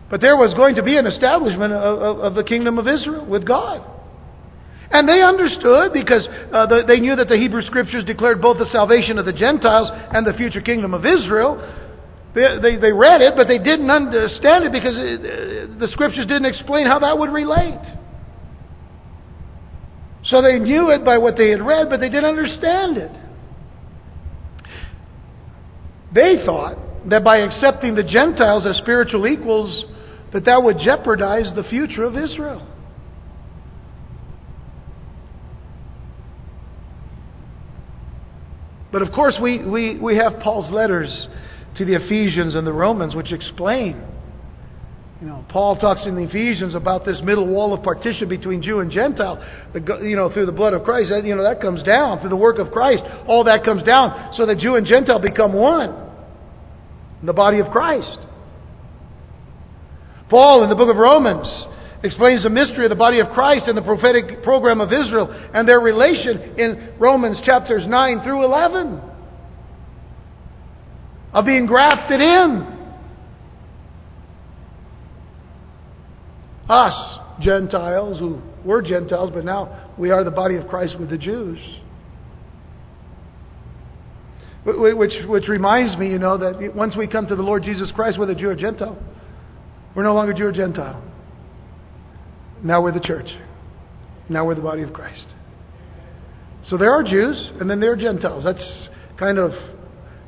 [0.09, 3.23] But there was going to be an establishment of, of, of the kingdom of Israel
[3.23, 3.92] with God.
[4.93, 8.69] And they understood because uh, the, they knew that the Hebrew Scriptures declared both the
[8.71, 11.57] salvation of the Gentiles and the future kingdom of Israel.
[12.35, 16.27] They, they, they read it, but they didn't understand it because it, uh, the Scriptures
[16.27, 17.81] didn't explain how that would relate.
[20.25, 23.11] So they knew it by what they had read, but they didn't understand it.
[26.13, 26.77] They thought
[27.09, 29.85] that by accepting the Gentiles as spiritual equals,
[30.33, 32.69] that that would jeopardize the future of Israel.
[38.93, 41.09] But of course, we, we, we have Paul's letters
[41.77, 43.99] to the Ephesians and the Romans, which explain.
[45.19, 48.81] You know, Paul talks in the Ephesians about this middle wall of partition between Jew
[48.81, 49.43] and Gentile.
[49.73, 52.59] You know, through the blood of Christ, you know, that comes down through the work
[52.59, 53.03] of Christ.
[53.25, 55.89] All that comes down so that Jew and Gentile become one
[57.21, 58.19] in the body of Christ.
[60.29, 61.47] Paul in the book of Romans
[62.03, 65.67] explains the mystery of the body of Christ and the prophetic program of Israel and
[65.67, 69.01] their relation in Romans chapters 9 through 11
[71.33, 72.69] of being grafted in.
[76.69, 81.17] Us, Gentiles, who were Gentiles, but now we are the body of Christ with the
[81.17, 81.59] Jews.
[84.65, 88.17] Which, which reminds me, you know, that once we come to the Lord Jesus Christ,
[88.17, 88.97] whether Jew or Gentile,
[89.93, 91.03] we're no longer Jew or Gentile.
[92.63, 93.27] Now we're the church.
[94.29, 95.27] Now we're the body of Christ.
[96.69, 98.43] So there are Jews, and then there are Gentiles.
[98.45, 99.51] That's kind of,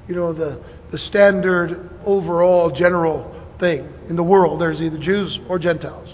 [0.07, 3.89] you know, the, the standard overall general thing.
[4.09, 6.13] In the world, there's either Jews or Gentiles.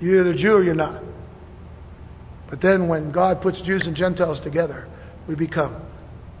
[0.00, 1.02] You're either Jew or you're not.
[2.48, 4.88] But then when God puts Jews and Gentiles together,
[5.28, 5.82] we become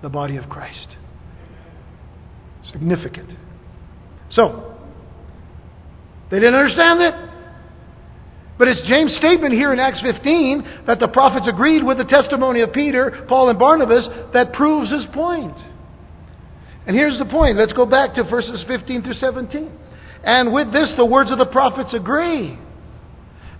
[0.00, 0.96] the body of Christ.
[2.72, 3.30] Significant.
[4.30, 4.78] So,
[6.30, 7.27] they didn't understand it.
[8.58, 12.60] But it's James' statement here in Acts 15 that the prophets agreed with the testimony
[12.60, 15.56] of Peter, Paul, and Barnabas that proves his point.
[16.86, 17.56] And here's the point.
[17.56, 19.72] Let's go back to verses 15 through 17.
[20.24, 22.58] And with this, the words of the prophets agree.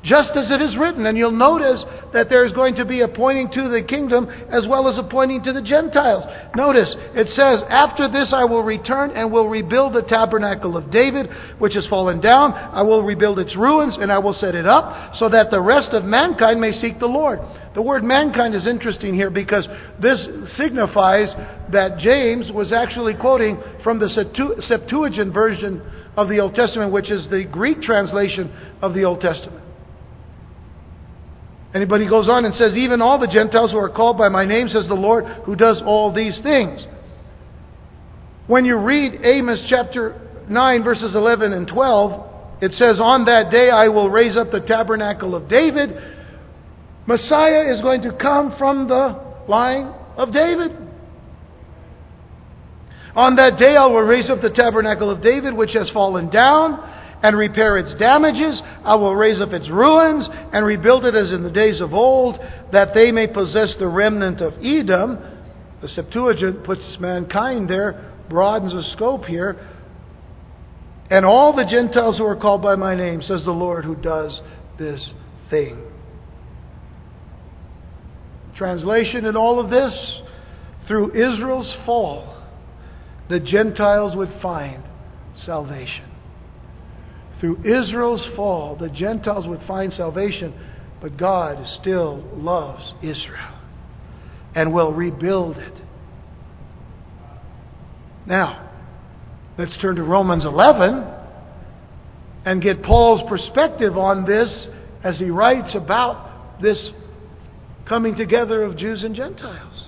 [0.05, 1.07] Just as it is written.
[1.07, 1.83] And you'll notice
[2.13, 5.43] that there's going to be a pointing to the kingdom as well as a pointing
[5.43, 6.25] to the Gentiles.
[6.55, 11.29] Notice, it says, After this I will return and will rebuild the tabernacle of David,
[11.59, 12.53] which has fallen down.
[12.53, 15.89] I will rebuild its ruins and I will set it up so that the rest
[15.93, 17.41] of mankind may seek the Lord.
[17.75, 19.67] The word mankind is interesting here because
[20.01, 20.27] this
[20.57, 21.29] signifies
[21.73, 24.09] that James was actually quoting from the
[24.69, 25.83] Septuagint version
[26.17, 29.68] of the Old Testament, which is the Greek translation of the Old Testament.
[31.73, 34.69] He goes on and says, Even all the Gentiles who are called by my name,
[34.69, 36.87] says the Lord, who does all these things.
[38.47, 43.69] When you read Amos chapter 9, verses 11 and 12, it says, On that day
[43.71, 45.91] I will raise up the tabernacle of David.
[47.07, 50.73] Messiah is going to come from the line of David.
[53.15, 56.79] On that day I will raise up the tabernacle of David, which has fallen down,
[57.23, 58.61] and repair its damages.
[58.85, 62.39] I will raise up its ruins, and rebuild it as in the days of old,
[62.73, 65.19] that they may possess the remnant of Edom.
[65.83, 69.57] The Septuagint puts mankind there, broadens the scope here.
[71.11, 74.41] And all the Gentiles who are called by my name, says the Lord who does
[74.79, 75.13] this
[75.51, 75.79] thing.
[78.57, 80.21] Translation in all of this,
[80.87, 82.43] through Israel's fall,
[83.31, 84.83] the Gentiles would find
[85.45, 86.08] salvation.
[87.41, 90.55] Through Israel's fall, the Gentiles would find salvation,
[91.01, 93.55] but God still loves Israel
[94.55, 95.75] and will rebuild it.
[98.27, 98.71] Now,
[99.57, 101.05] let's turn to Romans 11
[102.45, 104.67] and get Paul's perspective on this
[105.05, 106.91] as he writes about this
[107.89, 109.85] coming together of Jews and Gentiles.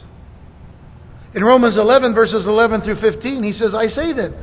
[1.34, 4.34] In Romans 11, verses 11 through 15, he says, I say then,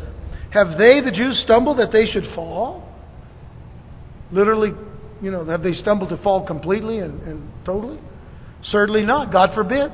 [0.51, 2.86] have they, the Jews, stumbled that they should fall?
[4.31, 4.71] Literally,
[5.21, 7.99] you know, have they stumbled to fall completely and, and totally?
[8.63, 9.31] Certainly not.
[9.31, 9.91] God forbid.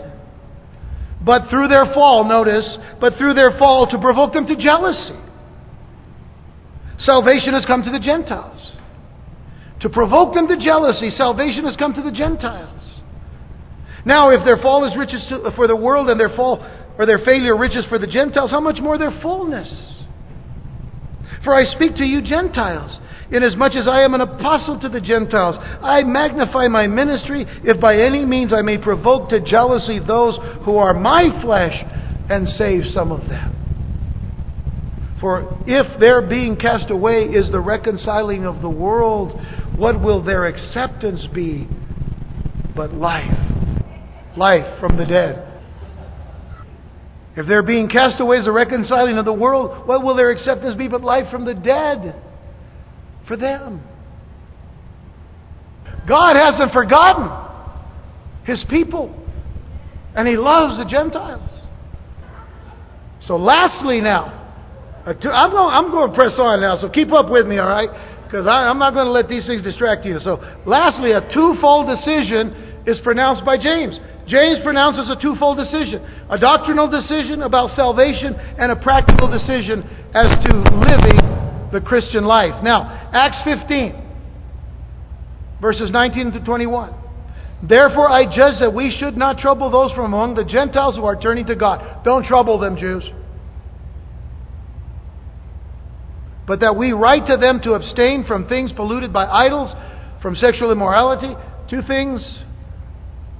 [1.23, 2.65] But through their fall, notice,
[2.99, 5.19] but through their fall to provoke them to jealousy.
[6.99, 8.71] Salvation has come to the Gentiles.
[9.81, 12.81] To provoke them to jealousy, salvation has come to the Gentiles.
[14.05, 15.21] Now, if their fall is riches
[15.55, 16.65] for the world and their fall
[16.97, 19.69] or their failure riches for the Gentiles, how much more their fullness?
[21.43, 25.57] For I speak to you Gentiles, inasmuch as I am an apostle to the Gentiles.
[25.59, 30.77] I magnify my ministry, if by any means I may provoke to jealousy those who
[30.77, 31.83] are my flesh,
[32.29, 33.59] and save some of them.
[35.19, 39.39] For if their being cast away is the reconciling of the world,
[39.77, 41.67] what will their acceptance be
[42.75, 43.37] but life?
[44.37, 45.52] Life from the dead.
[47.35, 50.77] If they're being cast away as the reconciling of the world, what will their acceptance
[50.77, 52.21] be but life from the dead
[53.27, 53.81] for them?
[56.07, 57.29] God hasn't forgotten
[58.45, 59.15] His people,
[60.15, 61.49] and He loves the Gentiles.
[63.21, 64.43] So, lastly, now,
[65.07, 67.69] uh, I'm going, I'm going to press on now, so keep up with me, all
[67.69, 67.89] right?
[68.25, 70.19] Because I'm not going to let these things distract you.
[70.23, 73.97] So, lastly, a twofold decision is pronounced by James.
[74.27, 79.83] James pronounces a twofold decision a doctrinal decision about salvation and a practical decision
[80.15, 80.57] as to
[80.87, 81.19] living
[81.71, 82.63] the Christian life.
[82.63, 84.01] Now, Acts 15,
[85.59, 86.93] verses 19 to 21.
[87.67, 91.19] Therefore, I judge that we should not trouble those from among the Gentiles who are
[91.19, 92.03] turning to God.
[92.03, 93.03] Don't trouble them, Jews.
[96.45, 99.73] But that we write to them to abstain from things polluted by idols,
[100.21, 101.33] from sexual immorality,
[101.69, 102.21] two things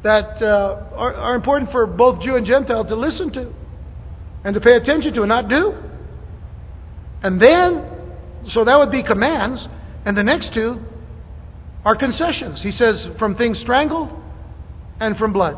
[0.04, 3.54] that uh, are, are important for both Jew and Gentile to listen to
[4.44, 5.74] and to pay attention to and not do.
[7.24, 7.90] And then,
[8.54, 9.66] so that would be commands,
[10.06, 10.82] and the next two
[11.86, 12.62] are concessions.
[12.62, 14.10] He says, from things strangled
[15.00, 15.56] and from blood.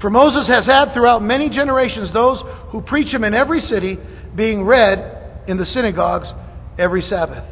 [0.00, 2.38] For Moses has had throughout many generations those
[2.70, 3.98] who preach him in every city,
[4.34, 6.28] being read in the synagogues
[6.78, 7.44] every Sabbath.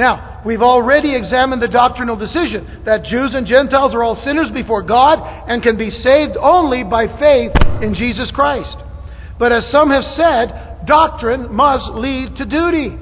[0.00, 4.80] Now, we've already examined the doctrinal decision that Jews and Gentiles are all sinners before
[4.80, 8.74] God and can be saved only by faith in Jesus Christ.
[9.38, 12.96] But as some have said, doctrine must lead to duty.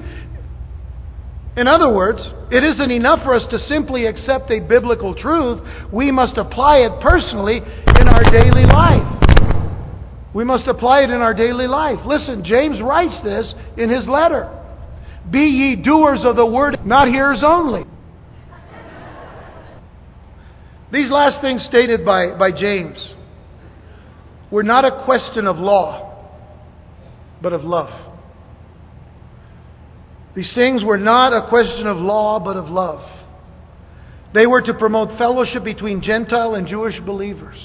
[1.55, 2.19] In other words,
[2.51, 5.61] it isn't enough for us to simply accept a biblical truth.
[5.93, 9.07] We must apply it personally in our daily life.
[10.33, 11.99] We must apply it in our daily life.
[12.05, 14.58] Listen, James writes this in his letter.
[15.31, 17.83] Be ye doers of the word, not hearers only.
[20.91, 22.97] These last things stated by, by James
[24.49, 26.27] were not a question of law,
[27.41, 28.07] but of love.
[30.35, 33.01] These things were not a question of law, but of love.
[34.33, 37.57] They were to promote fellowship between Gentile and Jewish believers.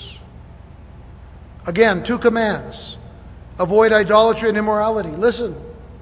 [1.66, 2.96] Again, two commands
[3.58, 5.10] avoid idolatry and immorality.
[5.10, 5.54] Listen,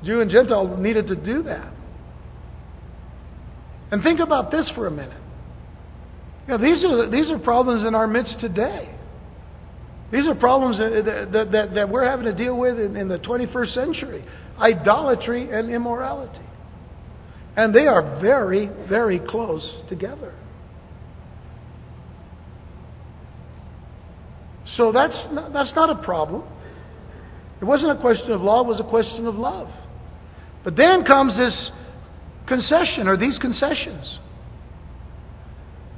[0.04, 1.72] Jew and Gentile needed to do that.
[3.90, 5.20] And think about this for a minute.
[6.48, 8.94] You know, these, are, these are problems in our midst today.
[10.10, 13.18] These are problems that, that, that, that we're having to deal with in, in the
[13.18, 14.24] 21st century
[14.58, 16.44] idolatry and immorality.
[17.56, 20.34] And they are very, very close together.
[24.76, 26.44] So that's not, that's not a problem.
[27.60, 29.68] It wasn't a question of law, it was a question of love.
[30.64, 31.70] But then comes this
[32.46, 34.18] concession, or these concessions.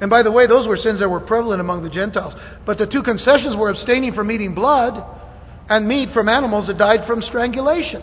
[0.01, 2.35] And by the way, those were sins that were prevalent among the Gentiles.
[2.67, 5.03] But the two concessions were abstaining from eating blood
[5.69, 8.03] and meat from animals that died from strangulation.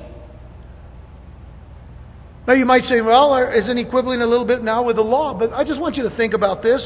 [2.47, 5.37] Now you might say, well, isn't he quibbling a little bit now with the law?
[5.37, 6.81] But I just want you to think about this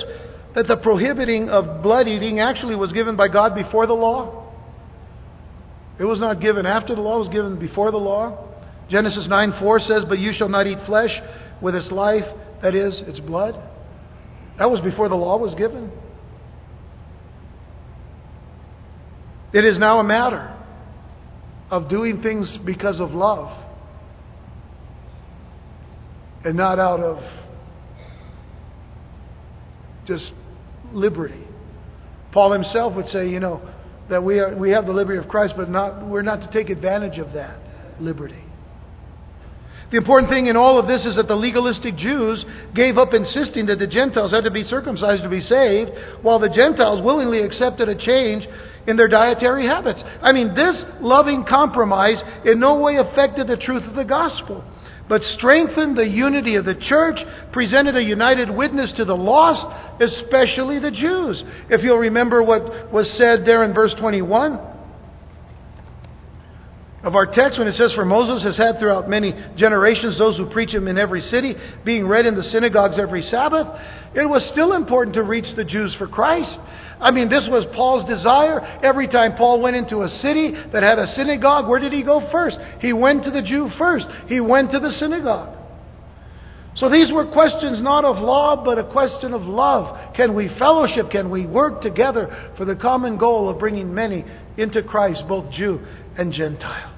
[0.54, 4.52] that the prohibiting of blood eating actually was given by God before the law.
[6.00, 8.55] It was not given after the law, it was given before the law.
[8.90, 11.12] Genesis 9 4 says, But you shall not eat flesh
[11.62, 12.26] with its life,
[12.62, 13.56] that is, its blood.
[14.58, 15.92] That was before the law was given.
[19.54, 20.54] It is now a matter
[21.72, 23.50] of doing things because of love
[26.44, 27.18] and not out of
[30.06, 30.32] just
[30.94, 31.44] liberty.
[32.32, 33.62] Paul himself would say, you know,
[34.10, 36.70] that we, are, we have the liberty of Christ, but not, we're not to take
[36.70, 37.58] advantage of that
[38.00, 38.45] liberty.
[39.92, 43.68] The important thing in all of this is that the legalistic Jews gave up insisting
[43.68, 47.88] that the Gentiles had to be circumcised to be saved, while the Gentiles willingly accepted
[47.88, 48.48] a change
[48.88, 50.02] in their dietary habits.
[50.22, 54.64] I mean, this loving compromise in no way affected the truth of the gospel
[55.08, 57.20] but strengthened the unity of the church,
[57.52, 61.44] presented a united witness to the lost, especially the Jews.
[61.70, 64.75] If you'll remember what was said there in verse 21
[67.06, 70.50] of our text when it says, For Moses has had throughout many generations those who
[70.50, 71.54] preach him in every city,
[71.86, 73.68] being read in the synagogues every Sabbath,
[74.16, 76.58] it was still important to reach the Jews for Christ.
[77.00, 78.60] I mean, this was Paul's desire.
[78.82, 82.28] Every time Paul went into a city that had a synagogue, where did he go
[82.32, 82.58] first?
[82.80, 84.08] He went to the Jew first.
[84.28, 85.60] He went to the synagogue.
[86.78, 90.16] So these were questions not of law, but a question of love.
[90.16, 91.12] Can we fellowship?
[91.12, 94.26] Can we work together for the common goal of bringing many
[94.58, 95.86] into Christ, both Jew
[96.18, 96.95] and Gentile?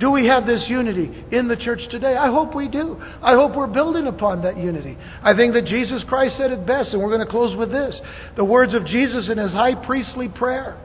[0.00, 2.16] Do we have this unity in the church today?
[2.16, 3.00] I hope we do.
[3.22, 4.98] I hope we're building upon that unity.
[5.22, 7.98] I think that Jesus Christ said it best, and we're going to close with this
[8.36, 10.80] the words of Jesus in his high priestly prayer.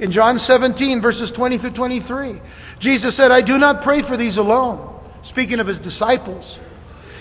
[0.00, 2.40] In John 17, verses 20 through 23,
[2.80, 5.00] Jesus said, I do not pray for these alone,
[5.30, 6.44] speaking of his disciples.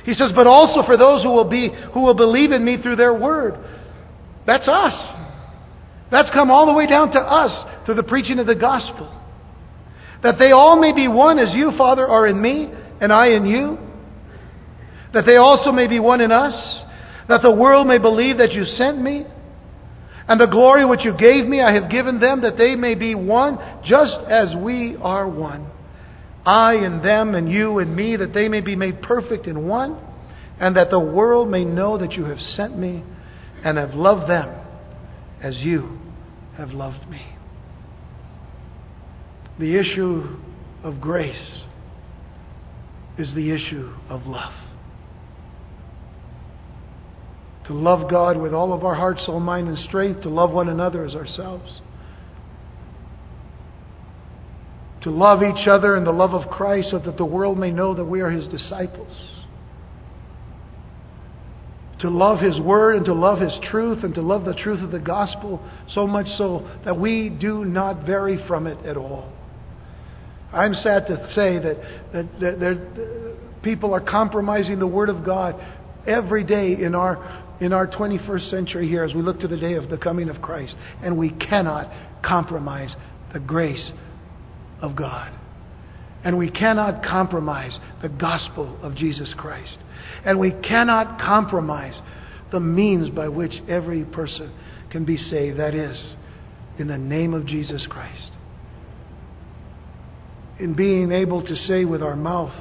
[0.03, 2.95] He says, but also for those who will, be, who will believe in me through
[2.95, 3.53] their word.
[4.47, 4.93] That's us.
[6.11, 9.20] That's come all the way down to us through the preaching of the gospel
[10.23, 12.69] that they all may be one as you, Father, are in me,
[12.99, 13.77] and I in you,
[15.13, 16.53] that they also may be one in us,
[17.27, 19.25] that the world may believe that you sent me,
[20.27, 23.15] and the glory which you gave me I have given them, that they may be
[23.15, 25.67] one, just as we are one.
[26.45, 29.99] I and them, and you and me, that they may be made perfect in one,
[30.59, 33.03] and that the world may know that you have sent me
[33.63, 34.55] and have loved them
[35.41, 35.99] as you
[36.57, 37.40] have loved me
[39.59, 40.37] the issue
[40.83, 41.63] of grace
[43.17, 44.53] is the issue of love.
[47.67, 50.67] To love God with all of our heart, soul, mind, and strength, to love one
[50.67, 51.81] another as ourselves.
[55.03, 57.93] To love each other in the love of Christ so that the world may know
[57.93, 59.15] that we are His disciples.
[61.99, 64.91] To love His Word and to love His truth and to love the truth of
[64.91, 69.31] the gospel so much so that we do not vary from it at all.
[70.53, 71.77] I'm sad to say that,
[72.13, 75.55] that, that, that people are compromising the Word of God
[76.05, 79.75] every day in our, in our 21st century here as we look to the day
[79.75, 80.75] of the coming of Christ.
[81.01, 81.89] And we cannot
[82.23, 82.93] compromise
[83.33, 83.91] the grace
[84.81, 85.37] of God.
[86.23, 89.79] And we cannot compromise the gospel of Jesus Christ.
[90.25, 91.99] And we cannot compromise
[92.51, 94.53] the means by which every person
[94.91, 95.59] can be saved.
[95.59, 96.15] That is,
[96.77, 98.33] in the name of Jesus Christ
[100.61, 102.53] in being able to say with our mouth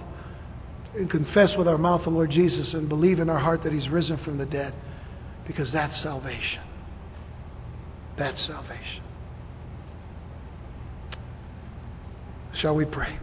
[0.95, 3.89] and confess with our mouth the Lord Jesus and believe in our heart that He's
[3.89, 4.75] risen from the dead.
[5.47, 6.63] Because that's salvation.
[8.19, 9.03] That's salvation.
[12.61, 13.19] Shall we pray?